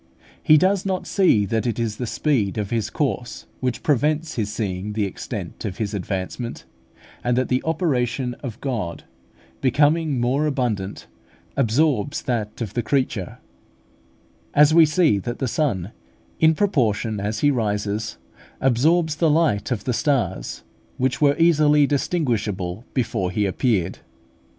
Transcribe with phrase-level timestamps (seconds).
[0.41, 4.51] He does not see that it is the speed of his course which prevents his
[4.51, 6.63] seeing the extent of his advancement;
[7.23, 9.03] and that the operation of God
[9.61, 11.05] becoming more abundant,
[11.55, 13.37] absorbs that of the creature,
[14.55, 15.91] as we see that the sun,
[16.39, 18.17] in proportion as he rises,
[18.59, 20.63] absorbs the light of the stars,
[20.97, 23.99] which were easily distinguishable before he appeared.